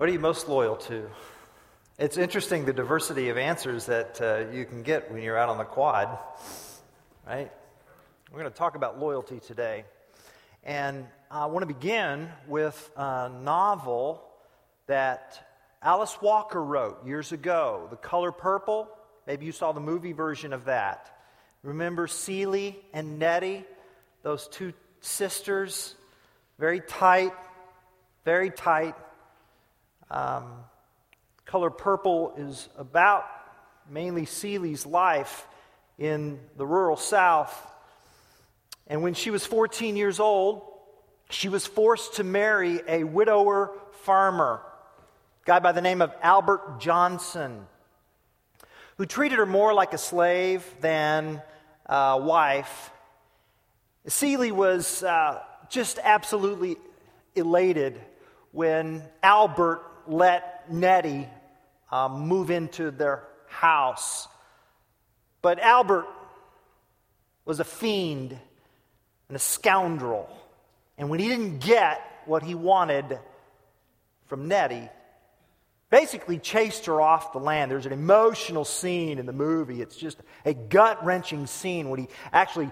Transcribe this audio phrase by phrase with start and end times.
[0.00, 1.10] What are you most loyal to?
[1.98, 5.58] It's interesting the diversity of answers that uh, you can get when you're out on
[5.58, 6.18] the quad,
[7.26, 7.52] right?
[8.32, 9.84] We're going to talk about loyalty today.
[10.64, 14.22] And I want to begin with a novel
[14.86, 15.46] that
[15.82, 18.88] Alice Walker wrote years ago, The Color Purple.
[19.26, 21.14] Maybe you saw the movie version of that.
[21.62, 23.66] Remember Celie and Nettie,
[24.22, 24.72] those two
[25.02, 25.94] sisters?
[26.58, 27.34] Very tight,
[28.24, 28.94] very tight.
[30.10, 30.44] Um,
[31.46, 33.26] Color Purple is about
[33.88, 35.46] mainly Celie's life
[35.98, 37.54] in the rural South.
[38.86, 40.62] And when she was 14 years old,
[41.28, 43.72] she was forced to marry a widower
[44.02, 44.62] farmer,
[45.42, 47.66] a guy by the name of Albert Johnson,
[48.96, 51.40] who treated her more like a slave than
[51.86, 52.90] a wife.
[54.06, 56.76] Seeley was uh, just absolutely
[57.36, 58.00] elated
[58.52, 61.28] when Albert let Nettie
[61.90, 64.28] um, move into their house.
[65.42, 66.06] But Albert
[67.44, 68.36] was a fiend
[69.28, 70.28] and a scoundrel.
[70.98, 73.18] And when he didn't get what he wanted
[74.26, 74.88] from Nettie,
[75.88, 77.70] basically chased her off the land.
[77.70, 79.80] There's an emotional scene in the movie.
[79.80, 82.70] It's just a gut wrenching scene when he actually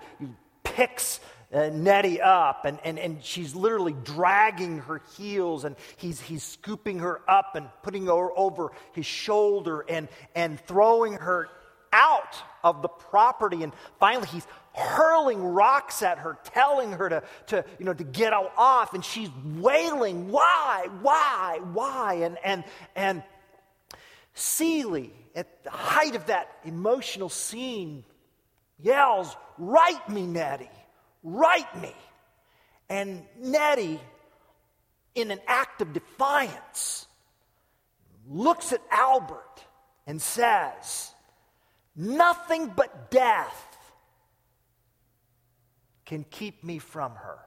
[0.62, 1.20] picks
[1.53, 6.99] uh, Nettie up, and, and, and she's literally dragging her heels, and he's, he's scooping
[6.99, 11.49] her up and putting her over his shoulder and, and throwing her
[11.93, 13.63] out of the property.
[13.63, 18.33] And finally, he's hurling rocks at her, telling her to, to, you know, to get
[18.35, 22.15] off, and she's wailing, Why, why, why?
[22.23, 23.23] And, and, and
[24.35, 28.05] Celie, at the height of that emotional scene,
[28.79, 30.71] yells, Write me, Nettie.
[31.22, 31.94] Write me.
[32.88, 34.00] And Nettie,
[35.14, 37.06] in an act of defiance,
[38.28, 39.64] looks at Albert
[40.06, 41.12] and says,
[41.94, 43.77] Nothing but death
[46.07, 47.39] can keep me from her.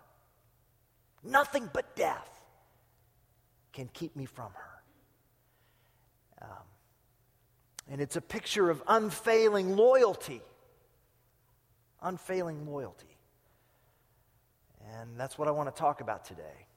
[1.23, 2.29] Nothing but death
[3.73, 4.83] can keep me from her.
[6.41, 6.65] Um,
[7.89, 10.41] and it's a picture of unfailing loyalty.
[12.01, 13.17] Unfailing loyalty.
[14.99, 16.67] And that's what I want to talk about today.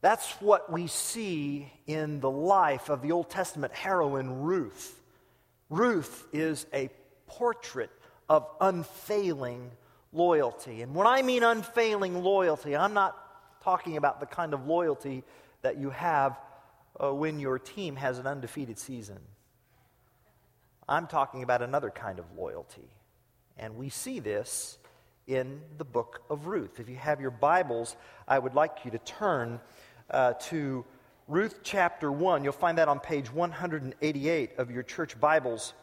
[0.00, 5.00] That's what we see in the life of the Old Testament heroine Ruth.
[5.70, 6.90] Ruth is a
[7.26, 7.90] portrait
[8.28, 9.70] of unfailing
[10.12, 10.82] loyalty.
[10.82, 13.16] And when I mean unfailing loyalty, I'm not
[13.62, 15.24] talking about the kind of loyalty
[15.62, 16.38] that you have
[17.02, 19.18] uh, when your team has an undefeated season.
[20.88, 22.88] I'm talking about another kind of loyalty.
[23.58, 24.78] And we see this
[25.26, 26.78] in the book of Ruth.
[26.78, 27.96] If you have your Bibles,
[28.28, 29.60] I would like you to turn
[30.10, 30.84] uh, to
[31.26, 32.44] Ruth chapter 1.
[32.44, 35.74] You'll find that on page 188 of your church Bibles.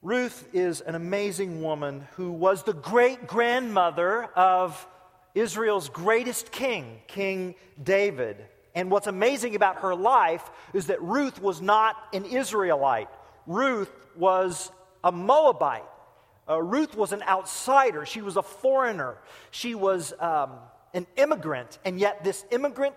[0.00, 4.86] Ruth is an amazing woman who was the great grandmother of
[5.34, 8.36] Israel's greatest king, King David.
[8.74, 13.08] And what's amazing about her life is that Ruth was not an Israelite,
[13.46, 14.70] Ruth was
[15.02, 15.84] a Moabite.
[16.48, 18.04] Uh, Ruth was an outsider.
[18.04, 19.16] She was a foreigner.
[19.50, 20.50] She was um,
[20.92, 21.78] an immigrant.
[21.84, 22.94] And yet, this immigrant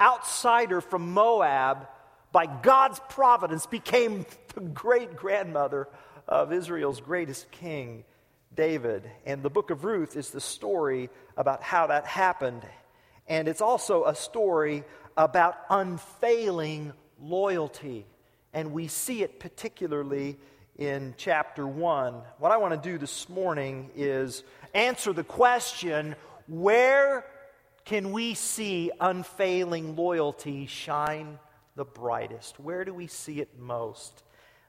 [0.00, 1.88] outsider from Moab,
[2.32, 5.88] by God's providence, became the great grandmother
[6.28, 8.04] of Israel's greatest king,
[8.54, 9.10] David.
[9.26, 12.62] And the book of Ruth is the story about how that happened.
[13.26, 14.84] And it's also a story
[15.16, 18.06] about unfailing loyalty.
[18.52, 20.38] And we see it particularly
[20.78, 22.14] in chapter 1.
[22.38, 24.42] What I want to do this morning is
[24.74, 27.24] answer the question where
[27.84, 31.38] can we see unfailing loyalty shine
[31.76, 32.58] the brightest?
[32.58, 34.24] Where do we see it most?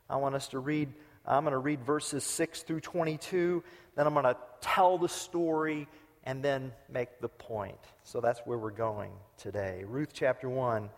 [0.09, 0.93] I want us to read,
[1.25, 3.63] I'm going to read verses 6 through 22,
[3.95, 5.87] then I'm going to tell the story
[6.23, 7.79] and then make the point.
[8.03, 9.83] So that's where we're going today.
[9.87, 10.89] Ruth chapter 1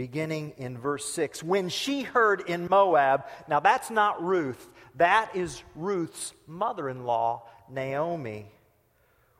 [0.00, 1.42] beginning in verse 6.
[1.42, 7.42] When she heard in Moab, now that's not Ruth, that is Ruth's mother in law,
[7.68, 8.46] Naomi.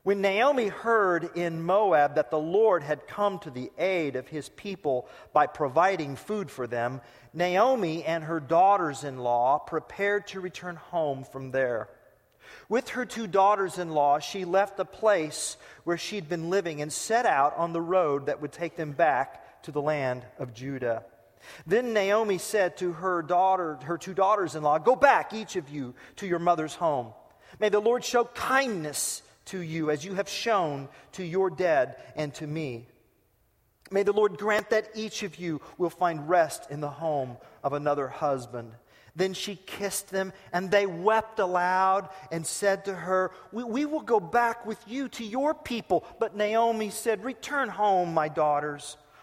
[0.03, 4.51] When Naomi heard in Moab that the Lord had come to the aid of his
[4.51, 7.01] people by providing food for them,
[7.33, 11.89] Naomi and her daughters in law prepared to return home from there.
[12.69, 16.93] With her two daughters in law, she left the place where she'd been living and
[16.93, 21.05] set out on the road that would take them back to the land of Judah.
[21.67, 26.27] Then Naomi said to her daughter, her two daughters-in-law, "Go back, each of you, to
[26.27, 27.15] your mother's home.
[27.59, 32.35] May the Lord show kindness to you as you have shown to your dead and
[32.35, 32.89] to me."
[33.91, 37.73] May the Lord grant that each of you will find rest in the home of
[37.73, 38.73] another husband.
[39.17, 44.03] Then she kissed them, and they wept aloud and said to her, we, we, will
[44.03, 46.05] go back with you to your people.
[46.21, 48.97] But Naomi said, Return home, my daughters.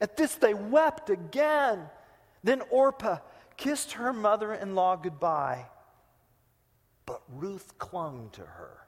[0.00, 1.80] at this, they wept again.
[2.42, 3.18] Then Orpah
[3.56, 5.66] kissed her mother in law goodbye.
[7.06, 8.78] But Ruth clung to her.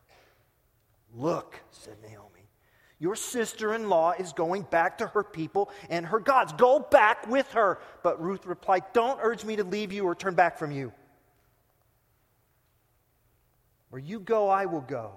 [1.15, 2.49] Look, said Naomi,
[2.99, 6.53] your sister in law is going back to her people and her gods.
[6.53, 7.81] Go back with her.
[8.03, 10.93] But Ruth replied, Don't urge me to leave you or turn back from you.
[13.91, 15.13] Where you go, I will go.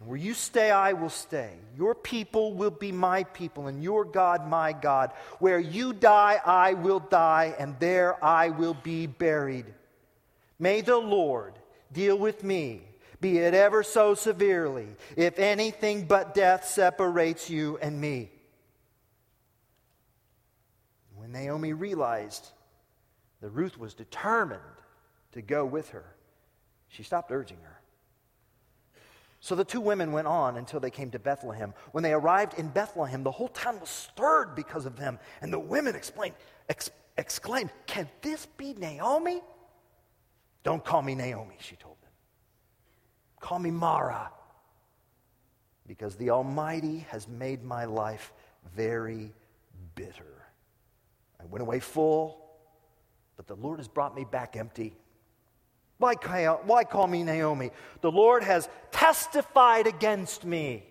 [0.00, 1.54] And where you stay, I will stay.
[1.76, 5.12] Your people will be my people, and your God, my God.
[5.38, 9.66] Where you die, I will die, and there I will be buried.
[10.58, 11.54] May the Lord
[11.92, 12.82] deal with me,
[13.20, 18.30] be it ever so severely, if anything but death separates you and me.
[21.16, 22.48] When Naomi realized
[23.40, 24.60] that Ruth was determined
[25.32, 26.14] to go with her,
[26.88, 27.77] she stopped urging her.
[29.48, 31.72] So the two women went on until they came to Bethlehem.
[31.92, 35.18] When they arrived in Bethlehem, the whole town was stirred because of them.
[35.40, 36.34] And the women explained,
[36.68, 39.40] ex- exclaimed, Can this be Naomi?
[40.64, 42.10] Don't call me Naomi, she told them.
[43.40, 44.30] Call me Mara,
[45.86, 48.34] because the Almighty has made my life
[48.76, 49.32] very
[49.94, 50.44] bitter.
[51.40, 52.50] I went away full,
[53.38, 54.94] but the Lord has brought me back empty.
[55.98, 56.14] Why,
[56.64, 57.70] why call me Naomi?
[58.00, 60.84] The Lord has testified against me.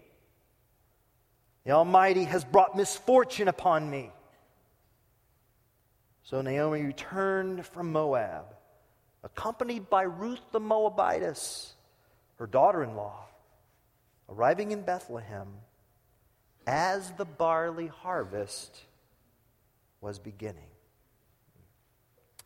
[1.64, 4.12] The Almighty has brought misfortune upon me.
[6.24, 8.46] So Naomi returned from Moab,
[9.24, 11.74] accompanied by Ruth the Moabitess,
[12.36, 13.26] her daughter in law,
[14.30, 15.48] arriving in Bethlehem
[16.66, 18.84] as the barley harvest
[20.02, 20.70] was beginning.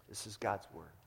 [0.07, 1.00] This is God's word.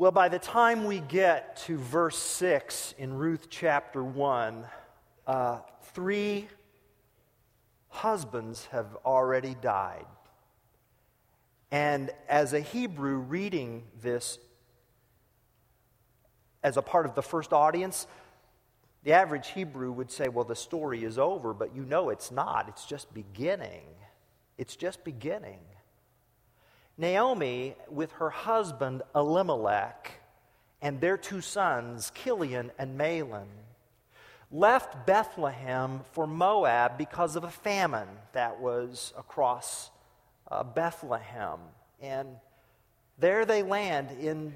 [0.00, 4.64] Well, by the time we get to verse 6 in Ruth chapter 1,
[5.26, 5.58] uh,
[5.92, 6.48] three
[7.88, 10.06] husbands have already died.
[11.70, 14.38] And as a Hebrew reading this
[16.62, 18.06] as a part of the first audience,
[19.04, 22.70] the average Hebrew would say, well, the story is over, but you know it's not.
[22.70, 23.84] It's just beginning.
[24.56, 25.60] It's just beginning.
[27.00, 30.20] Naomi, with her husband Elimelech
[30.82, 33.46] and their two sons, Kilion and Mahlon,
[34.52, 39.90] left Bethlehem for Moab because of a famine that was across
[40.50, 41.58] uh, Bethlehem.
[42.02, 42.36] And
[43.18, 44.52] there they land in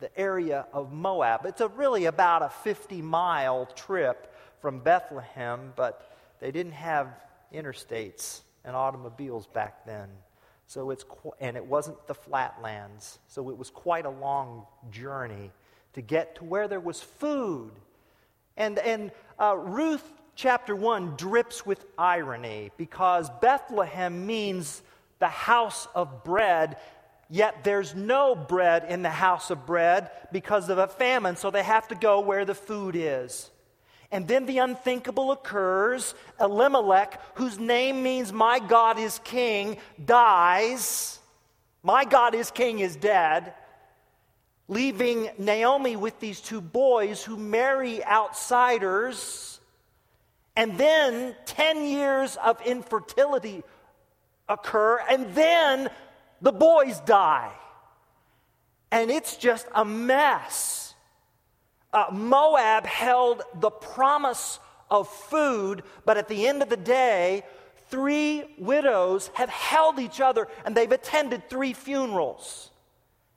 [0.00, 1.46] the area of Moab.
[1.46, 7.08] It's a really about a 50 mile trip from Bethlehem, but they didn't have
[7.54, 10.08] interstates and automobiles back then.
[10.74, 11.04] So it's
[11.40, 13.20] and it wasn't the flatlands.
[13.28, 15.52] So it was quite a long journey
[15.92, 17.70] to get to where there was food.
[18.56, 20.02] And and uh, Ruth
[20.34, 24.82] chapter one drips with irony because Bethlehem means
[25.20, 26.76] the house of bread.
[27.30, 31.62] Yet there's no bread in the house of bread because of a famine, so they
[31.62, 33.48] have to go where the food is.
[34.10, 36.14] And then the unthinkable occurs.
[36.40, 41.18] Elimelech, whose name means my God is king, dies.
[41.82, 43.52] My God is king is dead,
[44.68, 49.60] leaving Naomi with these two boys who marry outsiders.
[50.56, 53.62] And then 10 years of infertility
[54.48, 55.90] occur, and then
[56.40, 57.52] the boys die.
[58.90, 60.83] And it's just a mess
[61.94, 64.58] uh, Moab held the promise
[64.90, 67.44] of food, but at the end of the day,
[67.88, 72.70] three widows have held each other and they've attended three funerals.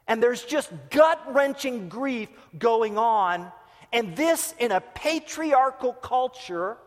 [0.08, 3.52] And there's just gut wrenching grief going on.
[3.94, 6.78] And this in a patriarchal culture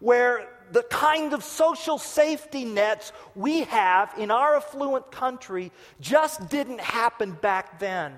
[0.00, 6.80] where the kind of social safety nets we have in our affluent country just didn't
[6.80, 8.14] happen back then.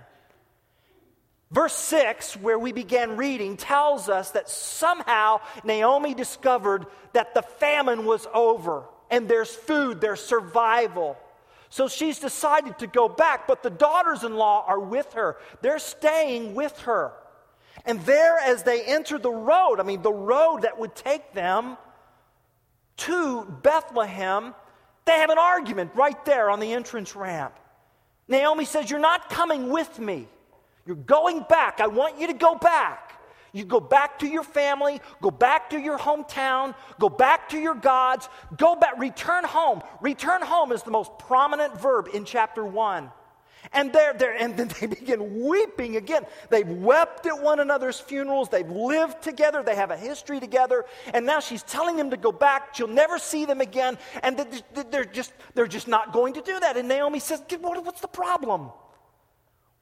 [1.50, 8.05] Verse 6, where we began reading, tells us that somehow Naomi discovered that the famine
[8.05, 8.85] was over.
[9.09, 11.17] and there's food, there's survival.
[11.69, 15.37] So she's decided to go back, but the daughters in law are with her.
[15.62, 17.12] They're staying with her.
[17.85, 21.76] And there, as they enter the road, I mean, the road that would take them
[22.99, 24.55] to Bethlehem,
[25.05, 27.55] they have an argument right there on the entrance ramp.
[28.26, 30.26] Naomi says, You're not coming with me.
[30.87, 31.81] You're going back.
[31.81, 33.12] I want you to go back.
[33.52, 37.75] You go back to your family, go back to your hometown, go back to your
[37.75, 38.28] gods,
[38.59, 39.83] go back, return home.
[40.02, 43.11] Return home is the most prominent verb in chapter 1.
[43.73, 46.25] And they're there, and then they begin weeping again.
[46.50, 48.50] They've wept at one another's funerals.
[48.50, 49.62] They've lived together.
[49.62, 50.85] They have a history together.
[51.14, 52.75] And now she's telling them to go back.
[52.75, 53.97] She'll never see them again.
[54.23, 54.47] And
[54.90, 56.76] they're just, they're just not going to do that.
[56.76, 58.71] And Naomi says, What's the problem?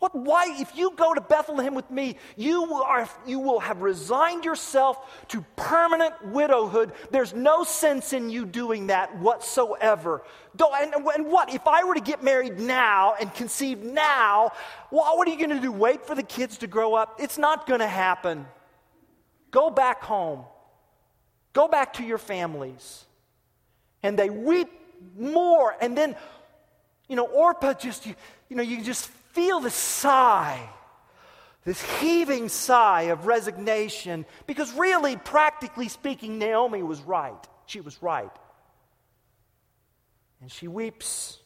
[0.05, 4.45] What, why, if you go to Bethlehem with me, you, are, you will have resigned
[4.45, 6.93] yourself to permanent widowhood.
[7.11, 10.23] There's no sense in you doing that whatsoever.
[10.61, 11.55] And, and what?
[11.55, 14.53] If I were to get married now and conceive now,
[14.91, 15.73] well, what are you going to do?
[15.73, 17.17] Wait for the kids to grow up?
[17.19, 18.45] It's not going to happen.
[19.51, 20.45] Go back home.
[21.55, 23.07] Go back to your families.
[24.03, 24.69] And they weep
[25.17, 25.75] more.
[25.81, 26.15] And then,
[27.09, 28.15] you know, Orpah just, you,
[28.51, 30.69] you know, you just feel the sigh,
[31.65, 37.49] this heaving sigh of resignation, because really, practically speaking, Naomi was right.
[37.67, 38.31] She was right.
[40.41, 41.39] And she weeps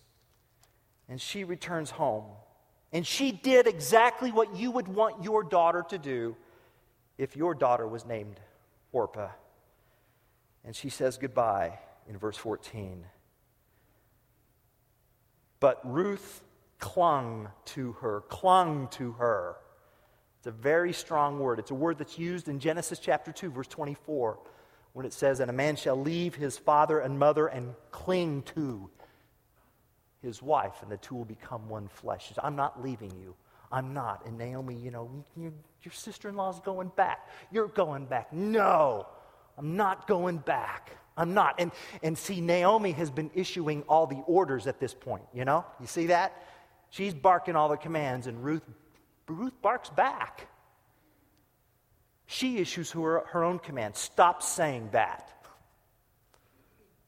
[1.08, 2.24] and she returns home.
[2.92, 6.36] And she did exactly what you would want your daughter to do
[7.16, 8.40] if your daughter was named
[8.92, 9.30] Orpah.
[10.64, 11.78] And she says goodbye
[12.08, 13.04] in verse 14.
[15.60, 16.42] But Ruth
[16.78, 19.56] clung to her, clung to her.
[20.38, 21.58] It's a very strong word.
[21.58, 24.38] It's a word that's used in Genesis chapter 2, verse 24,
[24.92, 28.88] when it says, And a man shall leave his father and mother and cling to
[30.22, 32.28] his wife, and the two will become one flesh.
[32.28, 33.34] Says, I'm not leaving you.
[33.70, 34.24] I'm not.
[34.26, 37.28] And Naomi, you know, your, your sister in law's going back.
[37.50, 38.32] You're going back.
[38.32, 39.06] No,
[39.56, 40.96] I'm not going back.
[41.16, 41.56] I'm not.
[41.58, 45.64] And, and see, Naomi has been issuing all the orders at this point, you know?
[45.80, 46.32] You see that?
[46.90, 48.62] She's barking all the commands, and Ruth,
[49.26, 50.48] Ruth barks back.
[52.26, 53.96] She issues her, her own command.
[53.96, 55.30] Stop saying that.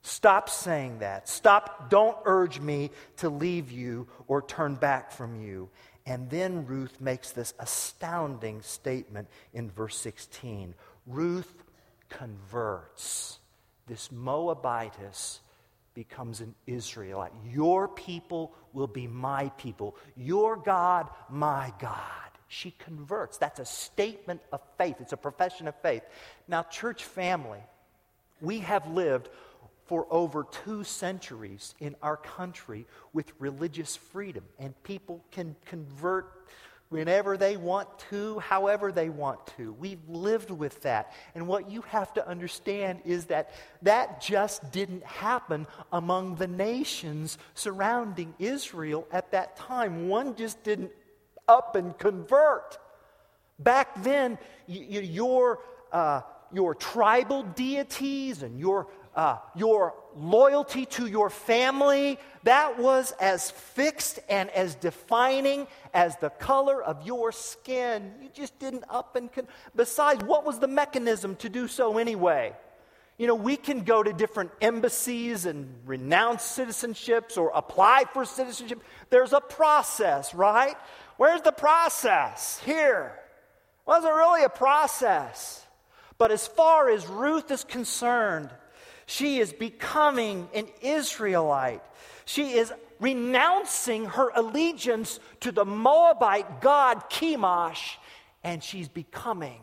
[0.02, 1.28] Stop saying that.
[1.28, 5.68] Stop, don't urge me to leave you or turn back from you.
[6.06, 10.74] And then Ruth makes this astounding statement in verse 16.
[11.06, 11.64] Ruth
[12.08, 13.38] converts
[13.86, 15.40] this Moabitess
[16.00, 17.30] becomes an Israelite.
[17.52, 19.98] Your people will be my people.
[20.16, 22.30] Your God, my God.
[22.48, 23.36] She converts.
[23.36, 26.02] That's a statement of faith, it's a profession of faith.
[26.48, 27.58] Now, church family,
[28.40, 29.28] we have lived
[29.84, 36.32] for over two centuries in our country with religious freedom, and people can convert
[36.90, 39.72] whenever they want to, however they want to.
[39.74, 41.12] We've lived with that.
[41.34, 47.38] And what you have to understand is that that just didn't happen among the nations
[47.54, 50.08] surrounding Israel at that time.
[50.08, 50.90] One just didn't
[51.46, 52.78] up and convert.
[53.60, 55.60] Back then, your,
[55.92, 63.50] uh, your tribal deities and your uh, your loyalty to your family, that was as
[63.50, 68.12] fixed and as defining as the color of your skin.
[68.22, 69.32] You just didn't up and.
[69.32, 72.54] Con- Besides, what was the mechanism to do so anyway?
[73.18, 78.82] You know, we can go to different embassies and renounce citizenships or apply for citizenship.
[79.10, 80.74] There's a process, right?
[81.18, 82.58] Where's the process?
[82.64, 83.18] Here.
[83.84, 85.66] Wasn't really a process.
[86.16, 88.50] But as far as Ruth is concerned,
[89.10, 91.82] she is becoming an Israelite.
[92.26, 97.96] She is renouncing her allegiance to the Moabite god Chemosh,
[98.44, 99.60] and she's becoming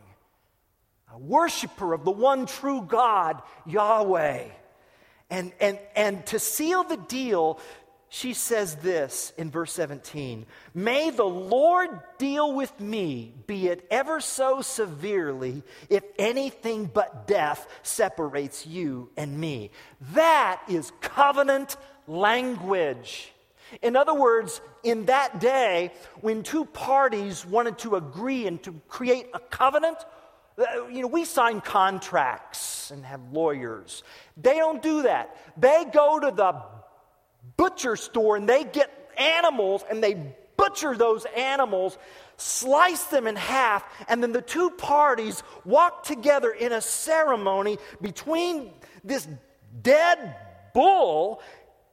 [1.14, 4.50] a worshiper of the one true God, Yahweh.
[5.30, 7.62] And, and, and to seal the deal,
[8.10, 14.22] she says this in verse 17 May the Lord deal with me, be it ever
[14.22, 19.72] so severely, if anything but death separates you and me.
[20.14, 21.76] That is covenant
[22.08, 23.34] language.
[23.82, 29.28] In other words, in that day, when two parties wanted to agree and to create
[29.34, 29.98] a covenant,
[30.58, 34.04] uh, you know, we sign contracts and have lawyers.
[34.38, 35.36] They don't do that.
[35.58, 36.64] They go to the
[37.58, 41.98] butcher store and they get animals and they butcher those animals,
[42.36, 48.72] slice them in half, and then the two parties walk together in a ceremony between
[49.04, 49.28] this
[49.82, 50.36] dead
[50.74, 51.42] bull,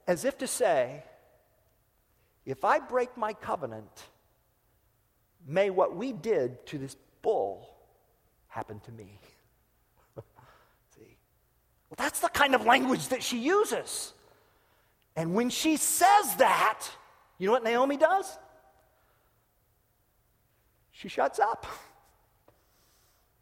[0.07, 1.03] as if to say,
[2.45, 4.03] if I break my covenant,
[5.47, 7.69] may what we did to this bull
[8.47, 9.19] happen to me.
[10.95, 11.17] See?
[11.89, 14.13] Well, that's the kind of language that she uses.
[15.15, 16.85] And when she says that,
[17.37, 18.37] you know what Naomi does?
[20.91, 21.65] She shuts up.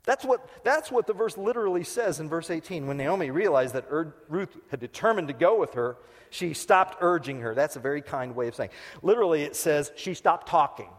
[0.06, 2.88] That's what, that's what the verse literally says in verse 18.
[2.88, 5.98] When Naomi realized that Ur- Ruth had determined to go with her,
[6.30, 7.56] she stopped urging her.
[7.56, 8.72] That's a very kind way of saying.
[9.02, 10.90] Literally, it says she stopped talking.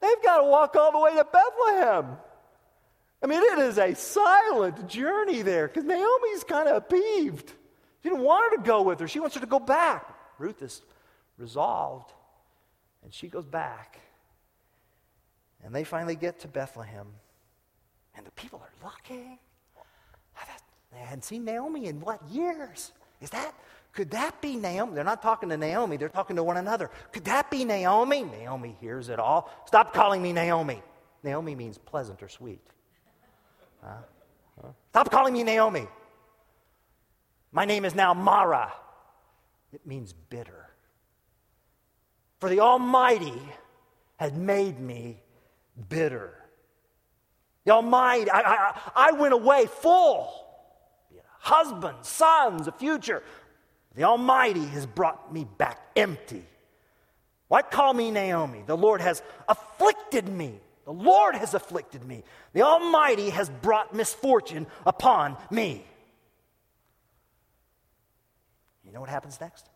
[0.00, 2.16] They've got to walk all the way to Bethlehem.
[3.22, 7.52] I mean, it is a silent journey there because Naomi's kind of peeved.
[8.04, 10.14] She didn't want her to go with her, she wants her to go back.
[10.38, 10.82] Ruth is
[11.38, 12.12] resolved,
[13.02, 13.98] and she goes back.
[15.64, 17.06] And they finally get to Bethlehem.
[18.14, 19.38] And the people are looking.
[20.92, 22.92] They hadn't seen Naomi in what years?
[23.20, 23.54] Is that,
[23.92, 24.94] could that be Naomi?
[24.94, 26.90] They're not talking to Naomi, they're talking to one another.
[27.10, 28.22] Could that be Naomi?
[28.22, 29.50] Naomi hears it all.
[29.66, 30.82] Stop calling me Naomi.
[31.22, 32.60] Naomi means pleasant or sweet.
[33.82, 33.94] Huh?
[34.62, 34.68] Huh?
[34.90, 35.88] Stop calling me Naomi.
[37.54, 38.72] My name is now Mara.
[39.72, 40.66] It means bitter.
[42.40, 43.40] For the Almighty
[44.16, 45.22] had made me
[45.88, 46.34] bitter.
[47.64, 50.32] The Almighty, I, I, I went away full.
[51.38, 53.22] Husbands, sons, a future.
[53.94, 56.44] The Almighty has brought me back empty.
[57.46, 58.64] Why call me Naomi?
[58.66, 60.58] The Lord has afflicted me.
[60.86, 62.24] The Lord has afflicted me.
[62.52, 65.84] The Almighty has brought misfortune upon me.
[68.94, 69.68] You know what happens next?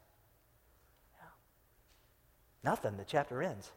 [2.63, 2.97] Nothing.
[2.97, 3.73] The chapter ends.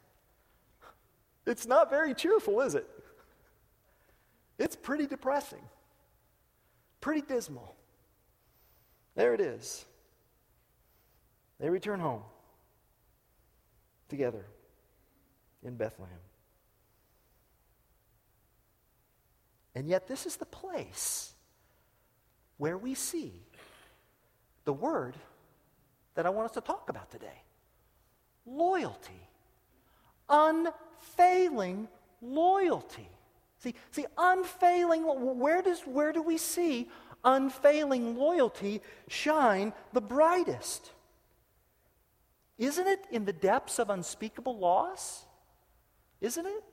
[1.48, 2.88] It's not very cheerful, is it?
[4.60, 5.64] It's pretty depressing,
[7.00, 7.76] pretty dismal.
[9.16, 9.84] There it is.
[11.60, 12.22] They return home
[14.10, 14.46] together
[15.64, 16.20] in Bethlehem.
[19.74, 21.34] And yet, this is the place
[22.58, 23.34] where we see
[24.66, 25.16] the word
[26.16, 27.44] that I want us to talk about today
[28.46, 29.28] loyalty.
[30.30, 31.88] Unfailing
[32.22, 33.10] loyalty.
[33.60, 36.90] See, see, unfailing, where, does, where do we see
[37.24, 40.92] unfailing loyalty shine the brightest?
[42.58, 45.26] Isn't it in the depths of unspeakable loss?
[46.22, 46.64] Isn't it?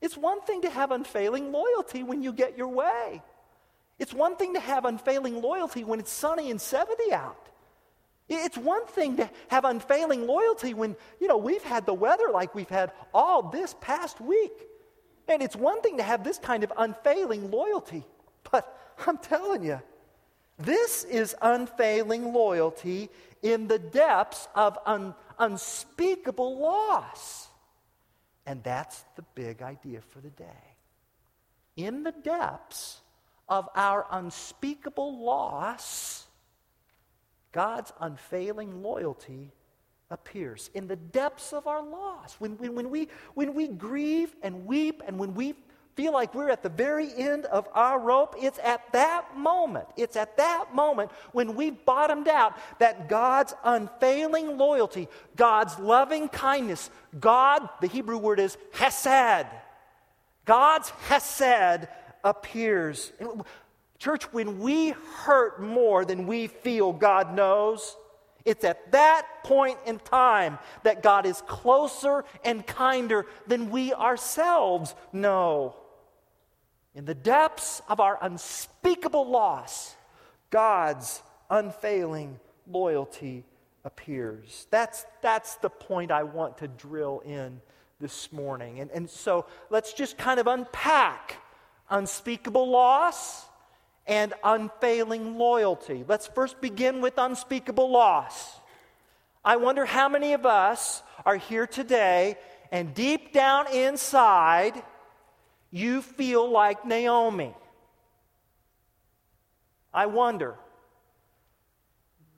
[0.00, 3.22] It's one thing to have unfailing loyalty when you get your way.
[3.98, 7.48] It's one thing to have unfailing loyalty when it's sunny and 70 out.
[8.28, 12.54] It's one thing to have unfailing loyalty when, you know, we've had the weather like
[12.54, 14.52] we've had all this past week.
[15.28, 18.04] And it's one thing to have this kind of unfailing loyalty,
[18.50, 19.80] but I'm telling you,
[20.58, 23.10] this is unfailing loyalty
[23.42, 27.48] in the depths of un- unspeakable loss.
[28.46, 30.44] And that's the big idea for the day.
[31.76, 33.00] In the depths
[33.48, 36.25] of our unspeakable loss,
[37.52, 39.52] God's unfailing loyalty
[40.10, 42.36] appears in the depths of our loss.
[42.38, 45.54] When, when, when, we, when we grieve and weep and when we
[45.96, 50.14] feel like we're at the very end of our rope, it's at that moment, it's
[50.14, 57.68] at that moment when we've bottomed out that God's unfailing loyalty, God's loving kindness, God,
[57.80, 59.46] the Hebrew word is hesed.
[60.44, 61.88] God's hesed
[62.22, 63.12] appears.
[63.98, 67.96] Church, when we hurt more than we feel God knows,
[68.44, 74.94] it's at that point in time that God is closer and kinder than we ourselves
[75.12, 75.74] know.
[76.94, 79.96] In the depths of our unspeakable loss,
[80.50, 82.38] God's unfailing
[82.70, 83.44] loyalty
[83.84, 84.66] appears.
[84.70, 87.60] That's, that's the point I want to drill in
[88.00, 88.80] this morning.
[88.80, 91.36] And, and so let's just kind of unpack
[91.90, 93.45] unspeakable loss
[94.06, 96.04] and unfailing loyalty.
[96.06, 98.60] Let's first begin with unspeakable loss.
[99.44, 102.36] I wonder how many of us are here today
[102.70, 104.82] and deep down inside,
[105.70, 107.54] you feel like Naomi.
[109.92, 110.56] I wonder.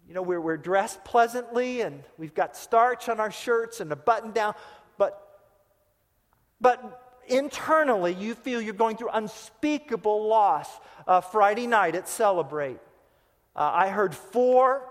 [0.07, 3.97] You know, we're, we're dressed pleasantly and we've got starch on our shirts and a
[3.97, 4.55] button down,
[4.97, 5.23] but,
[6.61, 10.69] but internally you feel you're going through unspeakable loss.
[11.07, 12.79] Uh, Friday night at Celebrate,
[13.57, 14.83] uh, I heard four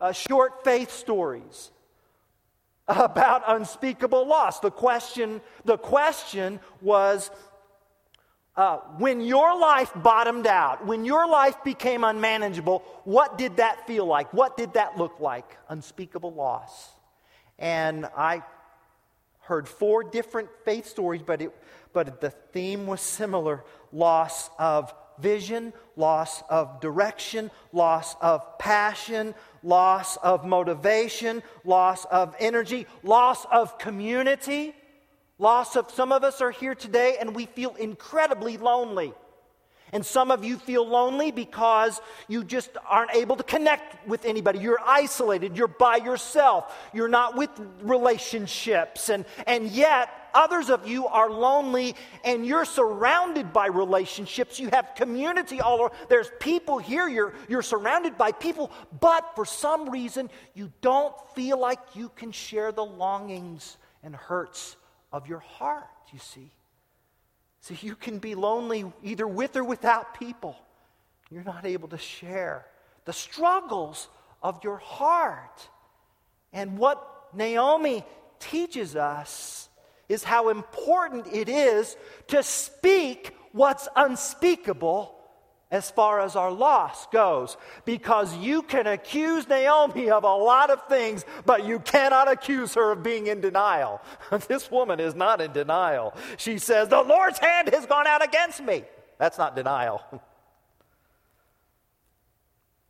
[0.00, 1.70] uh, short faith stories
[2.88, 4.60] about unspeakable loss.
[4.60, 7.30] The question, the question was,
[8.56, 14.04] uh, when your life bottomed out, when your life became unmanageable, what did that feel
[14.04, 14.32] like?
[14.34, 15.56] What did that look like?
[15.68, 16.90] Unspeakable loss.
[17.58, 18.42] And I
[19.42, 21.56] heard four different faith stories, but, it,
[21.92, 30.16] but the theme was similar loss of vision, loss of direction, loss of passion, loss
[30.18, 34.74] of motivation, loss of energy, loss of community.
[35.38, 39.14] Loss of some of us are here today and we feel incredibly lonely.
[39.92, 44.60] And some of you feel lonely because you just aren't able to connect with anybody.
[44.60, 45.56] You're isolated.
[45.56, 46.72] You're by yourself.
[46.92, 47.50] You're not with
[47.82, 49.08] relationships.
[49.08, 54.60] And, and yet, others of you are lonely and you're surrounded by relationships.
[54.60, 55.94] You have community all over.
[56.08, 57.08] There's people here.
[57.08, 58.70] You're, you're surrounded by people.
[59.00, 64.76] But for some reason, you don't feel like you can share the longings and hurts
[65.12, 66.50] of your heart, you see.
[67.60, 70.56] So you can be lonely either with or without people.
[71.30, 72.66] You're not able to share
[73.04, 74.08] the struggles
[74.42, 75.68] of your heart.
[76.52, 78.04] And what Naomi
[78.38, 79.68] teaches us
[80.08, 81.96] is how important it is
[82.28, 85.14] to speak what's unspeakable
[85.70, 87.56] as far as our loss goes.
[87.84, 92.92] Because you can accuse Naomi of a lot of things, but you cannot accuse her
[92.92, 94.00] of being in denial.
[94.48, 96.14] this woman is not in denial.
[96.36, 98.84] She says, The Lord's hand has gone out against me.
[99.18, 100.02] That's not denial.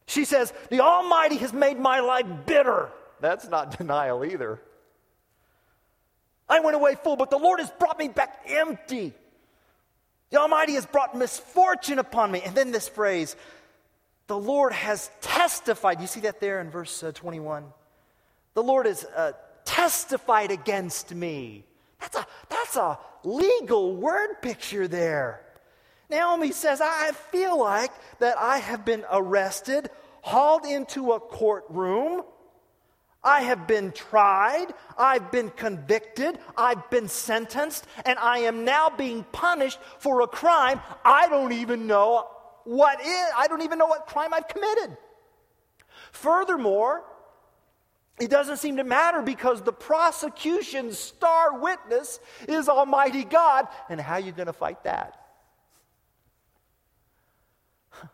[0.07, 2.91] she says, The Almighty has made my life bitter.
[3.21, 4.61] That's not denial either.
[6.49, 9.15] I went away full, but the Lord has brought me back empty.
[10.31, 12.43] The Almighty has brought misfortune upon me.
[12.45, 13.37] And then this phrase,
[14.29, 16.01] the Lord has testified.
[16.01, 17.65] You see that there in verse uh, 21?
[18.55, 19.33] The Lord has uh,
[19.65, 21.65] testified against me.
[22.01, 25.43] That's a, that's a legal word picture there.
[26.09, 29.91] Naomi says, I feel like that I have been arrested,
[30.23, 32.23] hauled into a courtroom,
[33.23, 39.25] I have been tried, I've been convicted, I've been sentenced, and I am now being
[39.25, 42.27] punished for a crime I don't even know
[42.65, 43.27] what is.
[43.37, 44.97] I don't even know what crime I've committed.
[46.13, 47.05] Furthermore,
[48.21, 53.67] it doesn't seem to matter because the prosecution's star witness is Almighty God.
[53.89, 55.17] And how are you going to fight that?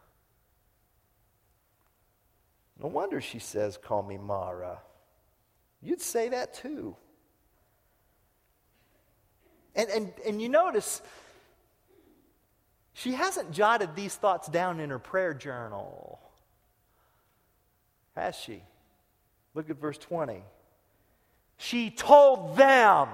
[2.79, 4.81] No wonder she says, Call me Mara.
[5.83, 6.97] You'd say that too.
[9.75, 11.03] And, and, and you notice,
[12.95, 16.19] she hasn't jotted these thoughts down in her prayer journal,
[18.15, 18.63] has she?
[19.55, 20.43] Look at verse 20.
[21.59, 23.09] She told them.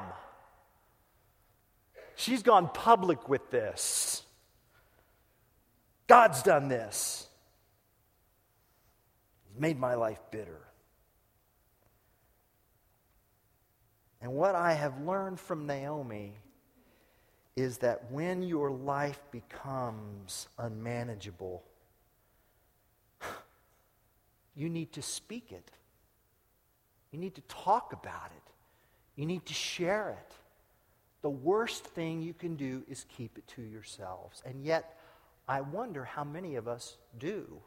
[2.14, 4.22] She's gone public with this.
[6.07, 7.27] God's done this.
[9.48, 10.61] He's made my life bitter.
[14.22, 16.35] And what I have learned from Naomi
[17.56, 21.64] is that when your life becomes unmanageable,
[24.54, 25.70] you need to speak it.
[27.11, 28.52] You need to talk about it.
[29.16, 30.32] You need to share it.
[31.22, 34.42] The worst thing you can do is keep it to yourselves.
[34.46, 34.98] And yet,
[35.48, 37.61] I wonder how many of us do.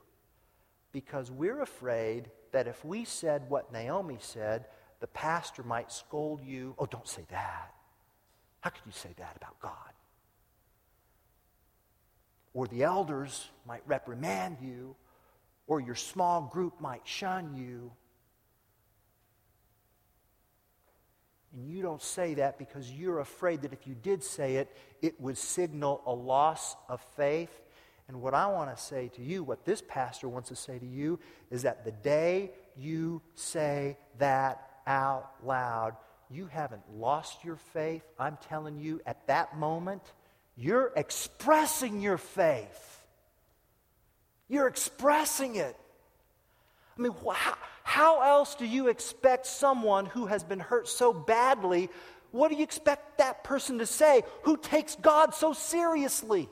[0.94, 4.66] Because we're afraid that if we said what Naomi said,
[5.00, 6.76] the pastor might scold you.
[6.78, 7.74] Oh, don't say that.
[8.62, 9.72] How could you say that about God?
[12.54, 14.96] Or the elders might reprimand you,
[15.68, 17.92] or your small group might shun you.
[21.54, 25.20] And you don't say that because you're afraid that if you did say it, it
[25.22, 27.52] would signal a loss of faith.
[28.08, 30.86] And what I want to say to you, what this pastor wants to say to
[30.86, 35.96] you, is that the day you say that out loud,
[36.30, 38.04] you haven't lost your faith.
[38.20, 40.02] I'm telling you, at that moment,
[40.58, 43.04] you're expressing your faith.
[44.48, 45.76] You're expressing it.
[46.98, 51.90] I mean, how, how else do you expect someone who has been hurt so badly?
[52.32, 56.50] What do you expect that person to say who takes God so seriously?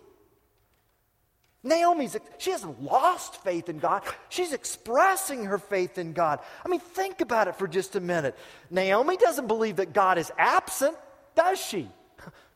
[1.63, 4.03] Naomi's, she hasn't lost faith in God.
[4.29, 6.39] She's expressing her faith in God.
[6.65, 8.37] I mean, think about it for just a minute.
[8.69, 10.97] Naomi doesn't believe that God is absent,
[11.35, 11.89] does she?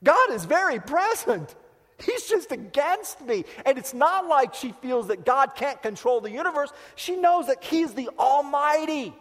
[0.04, 1.56] God is very present.
[2.04, 3.46] He's just against me.
[3.66, 6.72] And it's not like she feels that God can't control the universe.
[6.96, 9.14] She knows that He's the Almighty.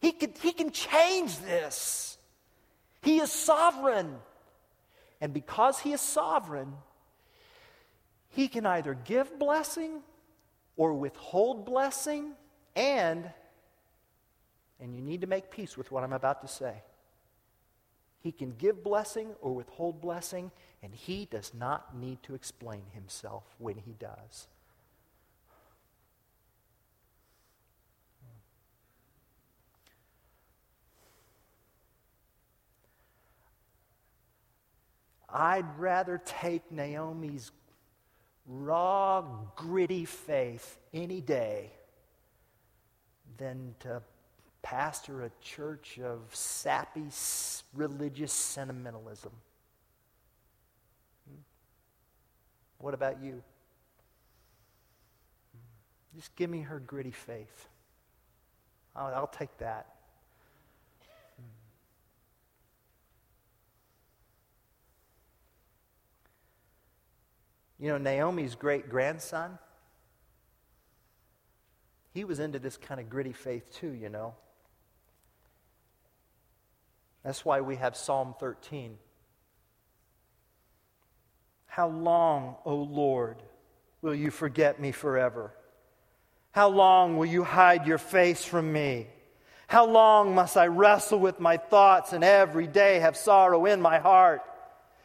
[0.00, 2.16] He can, he can change this,
[3.02, 4.16] He is sovereign.
[5.20, 6.72] And because he is sovereign,
[8.30, 10.00] he can either give blessing
[10.76, 12.32] or withhold blessing,
[12.74, 13.28] and,
[14.80, 16.74] and you need to make peace with what I'm about to say.
[18.22, 20.50] He can give blessing or withhold blessing,
[20.82, 24.46] and he does not need to explain himself when he does.
[35.32, 37.52] I'd rather take Naomi's
[38.50, 39.22] raw,
[39.54, 41.70] gritty faith any day
[43.38, 44.02] than to
[44.62, 47.06] pastor a church of sappy
[47.74, 49.32] religious sentimentalism.
[51.28, 51.40] Hmm?
[52.78, 53.42] What about you?
[56.16, 57.68] Just give me her gritty faith.
[58.96, 59.86] I'll, I'll take that.
[67.80, 69.58] You know, Naomi's great grandson,
[72.12, 74.34] he was into this kind of gritty faith too, you know.
[77.24, 78.98] That's why we have Psalm 13.
[81.66, 83.42] How long, O Lord,
[84.02, 85.54] will you forget me forever?
[86.50, 89.06] How long will you hide your face from me?
[89.68, 93.98] How long must I wrestle with my thoughts and every day have sorrow in my
[93.98, 94.42] heart?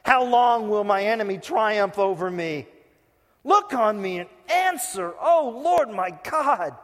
[0.05, 2.67] How long will my enemy triumph over me?
[3.43, 6.75] Look on me and answer, Oh Lord my God.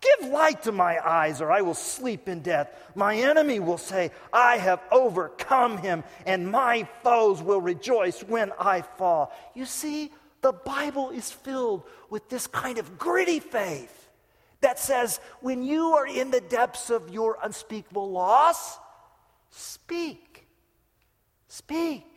[0.00, 2.68] Give light to my eyes, or I will sleep in death.
[2.96, 8.82] My enemy will say, I have overcome him, and my foes will rejoice when I
[8.82, 9.32] fall.
[9.54, 10.10] You see,
[10.42, 14.10] the Bible is filled with this kind of gritty faith
[14.62, 18.78] that says, when you are in the depths of your unspeakable loss,
[19.50, 20.46] speak.
[21.48, 22.13] Speak.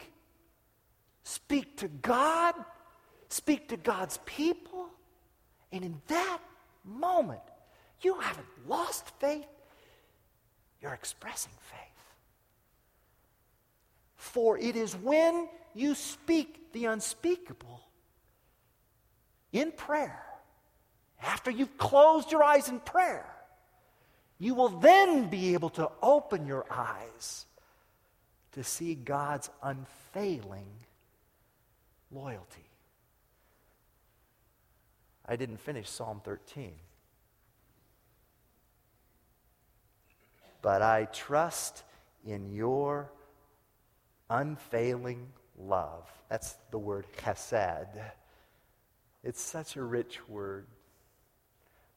[1.27, 2.55] Speak to God,
[3.27, 4.87] speak to God's people,
[5.73, 6.39] and in that
[6.85, 7.41] moment,
[7.99, 9.45] you haven't lost faith,
[10.81, 11.79] you're expressing faith.
[14.15, 17.81] For it is when you speak the unspeakable
[19.51, 20.23] in prayer,
[21.21, 23.29] after you've closed your eyes in prayer,
[24.39, 27.47] you will then be able to open your eyes
[28.53, 30.86] to see God's unfailing
[32.11, 32.69] loyalty.
[35.25, 36.71] I didn't finish Psalm 13.
[40.61, 41.83] But I trust
[42.25, 43.11] in your
[44.29, 46.09] unfailing love.
[46.29, 48.01] That's the word chesed.
[49.23, 50.67] It's such a rich word.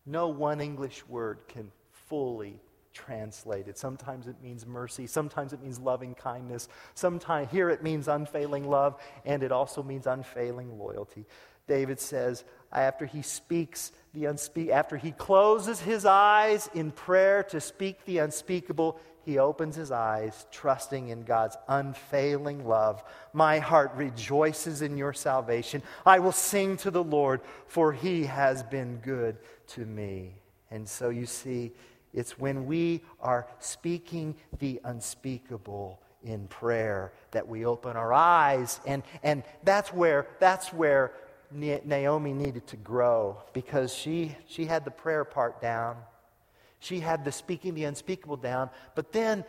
[0.07, 2.61] No one English word can fully
[2.93, 3.79] translate it.
[3.79, 9.01] Sometimes it means mercy, sometimes it means loving kindness, sometimes here it means unfailing love,
[9.25, 11.27] and it also means unfailing loyalty.
[11.67, 17.61] David says, after he speaks the unspeak, after he closes his eyes in prayer to
[17.61, 23.05] speak the unspeakable, he opens his eyes, trusting in God's unfailing love.
[23.33, 25.83] My heart rejoices in your salvation.
[26.05, 30.35] I will sing to the Lord, for he has been good to me.
[30.71, 31.73] And so you see,
[32.13, 39.03] it's when we are speaking the unspeakable in prayer that we open our eyes and,
[39.23, 41.13] and that's where that's where
[41.53, 45.97] Naomi needed to grow because she, she had the prayer part down.
[46.79, 48.71] She had the speaking the unspeakable down.
[48.95, 49.45] But then,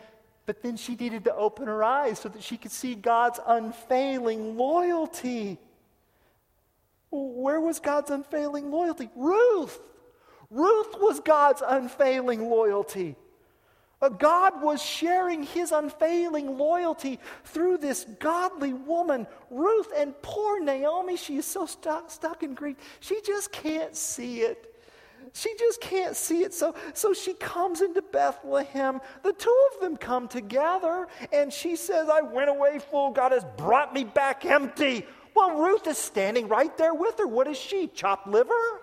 [0.46, 4.56] but then she needed to open her eyes so that she could see God's unfailing
[4.56, 5.58] loyalty.
[7.10, 9.08] Where was God's unfailing loyalty?
[9.14, 9.80] Ruth.
[10.52, 13.16] Ruth was God's unfailing loyalty.
[14.02, 19.88] Uh, God was sharing his unfailing loyalty through this godly woman, Ruth.
[19.96, 22.76] And poor Naomi, she is so stuck, stuck in grief.
[23.00, 24.68] She just can't see it.
[25.32, 26.52] She just can't see it.
[26.52, 29.00] So, so she comes into Bethlehem.
[29.22, 33.12] The two of them come together, and she says, I went away full.
[33.12, 35.06] God has brought me back empty.
[35.34, 37.26] Well, Ruth is standing right there with her.
[37.26, 37.86] What is she?
[37.86, 38.81] Chopped liver?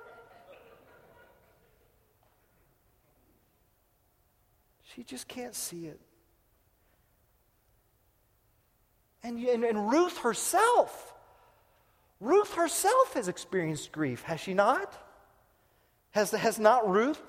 [5.00, 5.98] She just can't see it.
[9.24, 11.14] And, and, and Ruth herself,
[12.20, 15.02] Ruth herself has experienced grief, has she not?
[16.12, 17.22] Has, has not Ruth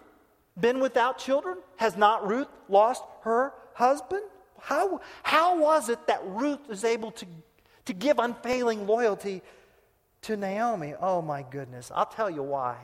[0.59, 1.59] been without children?
[1.77, 4.25] Has not Ruth lost her husband?
[4.59, 7.27] How, how was it that Ruth was able to,
[7.85, 9.43] to give unfailing loyalty
[10.23, 10.95] to Naomi?
[11.01, 11.93] Oh my goodness.
[11.95, 12.79] I'll tell you why.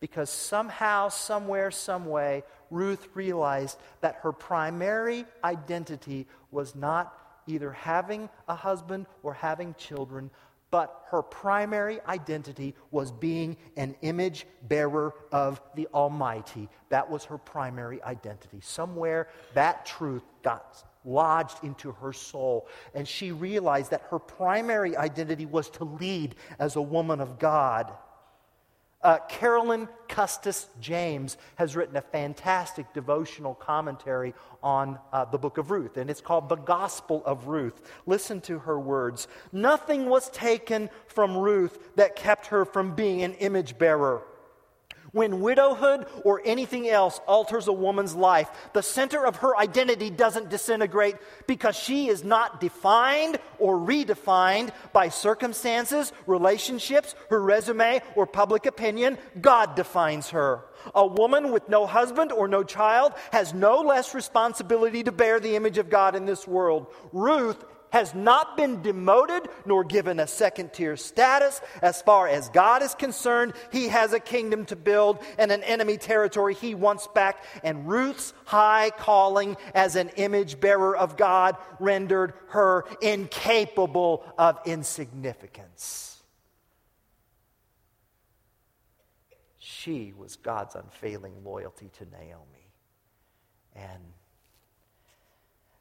[0.00, 7.14] Because somehow, somewhere, some way, Ruth realized that her primary identity was not
[7.46, 10.30] either having a husband or having children,
[10.70, 16.68] but her primary identity was being an image bearer of the Almighty.
[16.90, 18.60] That was her primary identity.
[18.60, 25.46] Somewhere that truth got lodged into her soul, and she realized that her primary identity
[25.46, 27.90] was to lead as a woman of God.
[29.00, 35.70] Uh, Carolyn Custis James has written a fantastic devotional commentary on uh, the book of
[35.70, 37.80] Ruth, and it's called The Gospel of Ruth.
[38.06, 43.34] Listen to her words Nothing was taken from Ruth that kept her from being an
[43.34, 44.22] image bearer.
[45.12, 50.50] When widowhood or anything else alters a woman's life, the center of her identity doesn't
[50.50, 51.16] disintegrate
[51.46, 59.16] because she is not defined or redefined by circumstances, relationships, her resume, or public opinion.
[59.40, 60.64] God defines her.
[60.94, 65.56] A woman with no husband or no child has no less responsibility to bear the
[65.56, 66.86] image of God in this world.
[67.12, 71.60] Ruth has not been demoted nor given a second tier status.
[71.82, 75.96] As far as God is concerned, he has a kingdom to build and an enemy
[75.96, 77.44] territory he wants back.
[77.62, 86.22] And Ruth's high calling as an image bearer of God rendered her incapable of insignificance.
[89.58, 92.72] She was God's unfailing loyalty to Naomi.
[93.74, 94.02] And,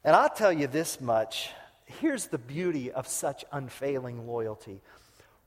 [0.04, 1.50] and I'll tell you this much
[1.88, 4.82] here's the beauty of such unfailing loyalty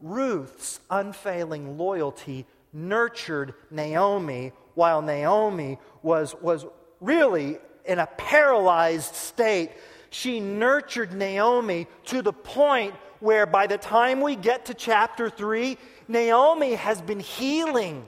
[0.01, 6.65] Ruth's unfailing loyalty nurtured Naomi while Naomi was, was
[7.01, 9.71] really in a paralyzed state.
[10.11, 15.77] She nurtured Naomi to the point where by the time we get to chapter 3,
[16.09, 18.07] Naomi has been healing.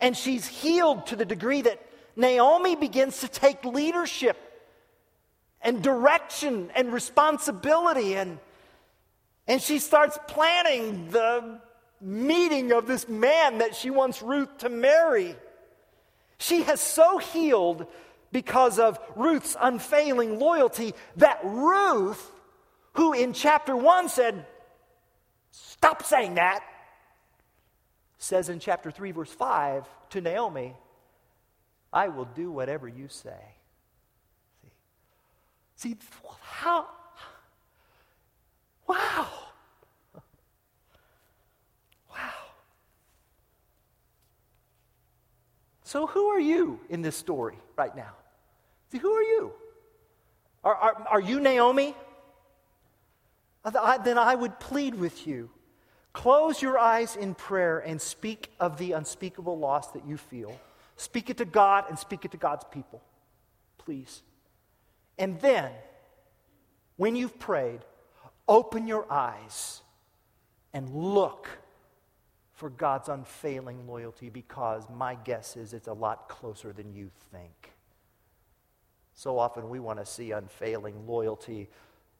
[0.00, 1.80] And she's healed to the degree that
[2.16, 4.36] Naomi begins to take leadership
[5.62, 8.14] and direction and responsibility.
[8.14, 8.38] And,
[9.46, 11.60] and she starts planning the
[12.00, 15.34] meeting of this man that she wants Ruth to marry.
[16.38, 17.86] She has so healed
[18.30, 22.30] because of Ruth's unfailing loyalty that Ruth,
[22.94, 24.46] who in chapter 1 said,
[25.50, 26.60] Stop saying that,
[28.18, 30.74] says in chapter 3, verse 5 to Naomi,
[31.92, 33.57] I will do whatever you say.
[35.78, 35.96] See,
[36.40, 36.88] how?
[38.88, 39.28] Wow.
[42.10, 42.32] Wow.
[45.84, 48.10] So, who are you in this story right now?
[48.90, 49.52] See, who are you?
[50.64, 51.94] Are, are, are you Naomi?
[53.62, 55.48] Then I would plead with you.
[56.12, 60.58] Close your eyes in prayer and speak of the unspeakable loss that you feel.
[60.96, 63.00] Speak it to God and speak it to God's people.
[63.78, 64.22] Please.
[65.18, 65.70] And then,
[66.96, 67.80] when you've prayed,
[68.46, 69.82] open your eyes
[70.72, 71.48] and look
[72.52, 77.72] for God's unfailing loyalty because my guess is it's a lot closer than you think.
[79.14, 81.68] So often we want to see unfailing loyalty.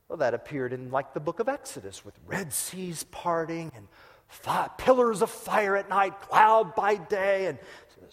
[0.08, 3.86] Well, that appeared in like the book of Exodus with Red Seas parting and
[4.28, 7.58] fire, pillars of fire at night, cloud by day, and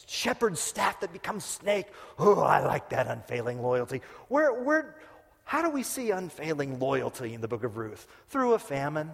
[0.07, 1.87] shepherd's staff that becomes snake.
[2.19, 4.01] Oh, I like that unfailing loyalty.
[4.27, 4.95] Where, where,
[5.43, 8.07] how do we see unfailing loyalty in the book of Ruth?
[8.29, 9.11] Through a famine.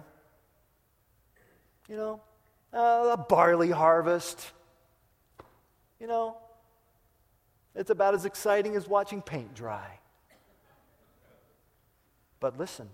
[1.88, 2.20] You know,
[2.72, 4.50] uh, a barley harvest.
[6.00, 6.36] You know,
[7.74, 9.98] it's about as exciting as watching paint dry.
[12.40, 12.88] But listen,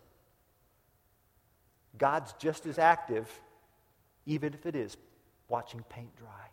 [1.97, 3.29] God's just as active,
[4.27, 4.97] even if it is
[5.49, 6.49] watching paint dry.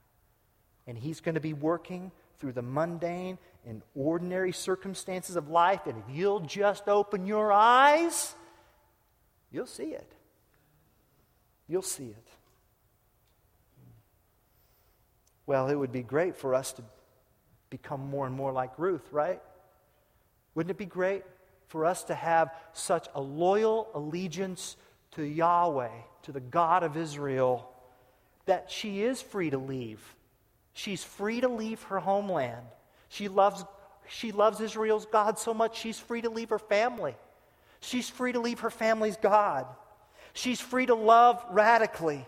[0.87, 5.87] And He's going to be working through the mundane and ordinary circumstances of life.
[5.87, 8.35] And if you'll just open your eyes,
[9.51, 10.11] you'll see it.
[11.67, 12.27] You'll see it.
[15.47, 16.83] Well, it would be great for us to
[17.69, 19.41] become more and more like Ruth, right?
[20.53, 21.23] Wouldn't it be great
[21.67, 24.77] for us to have such a loyal allegiance
[25.11, 25.91] to Yahweh,
[26.23, 27.69] to the God of Israel,
[28.45, 30.15] that she is free to leave
[30.75, 32.67] She's free to leave her homeland.
[33.07, 33.63] She loves,
[34.09, 37.15] she loves Israel's God so much, she's free to leave her family.
[37.79, 39.65] She's free to leave her family's God.
[40.33, 42.27] She's free to love radically.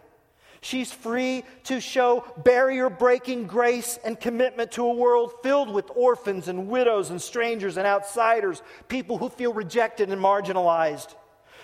[0.62, 6.48] She's free to show barrier breaking grace and commitment to a world filled with orphans
[6.48, 11.14] and widows and strangers and outsiders, people who feel rejected and marginalized.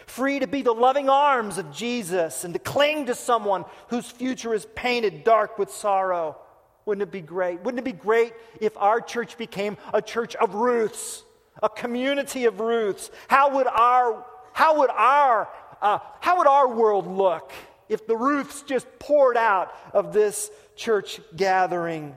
[0.05, 4.53] Free to be the loving arms of Jesus and to cling to someone whose future
[4.53, 6.38] is painted dark with sorrow.
[6.86, 7.61] Wouldn't it be great?
[7.61, 11.23] Wouldn't it be great if our church became a church of Ruths,
[11.61, 13.09] a community of Ruths?
[13.27, 15.49] How would our how would our,
[15.81, 17.51] uh, how would our world look
[17.89, 22.15] if the Ruths just poured out of this church gathering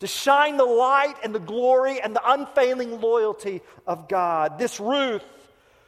[0.00, 4.58] to shine the light and the glory and the unfailing loyalty of God?
[4.58, 5.24] This Ruth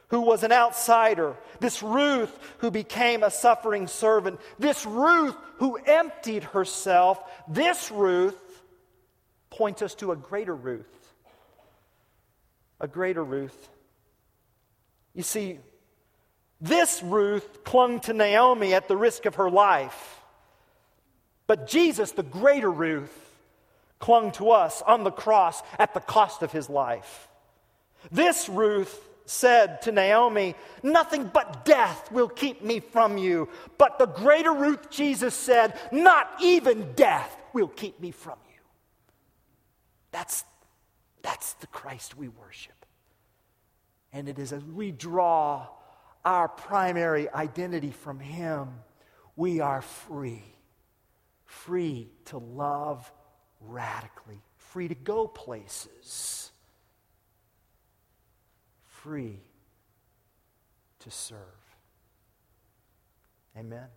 [0.09, 6.43] who was an outsider, this Ruth who became a suffering servant, this Ruth who emptied
[6.43, 8.35] herself, this Ruth
[9.49, 10.85] points us to a greater Ruth.
[12.79, 13.69] A greater Ruth.
[15.13, 15.59] You see,
[16.61, 20.21] this Ruth clung to Naomi at the risk of her life.
[21.47, 23.21] But Jesus, the greater Ruth,
[23.99, 27.27] clung to us on the cross at the cost of his life.
[28.11, 33.49] This Ruth said to Naomi, Nothing but death will keep me from you.
[33.77, 38.61] But the greater Ruth, Jesus said, Not even death will keep me from you.
[40.11, 40.43] That's,
[41.21, 42.73] that's the Christ we worship.
[44.13, 45.67] And it is as we draw
[46.23, 48.69] our primary identity from Him,
[49.35, 50.43] we are free.
[51.45, 53.11] Free to love
[53.61, 56.51] radically, free to go places
[59.05, 59.37] free
[60.97, 61.37] to serve.
[63.55, 63.87] Amen.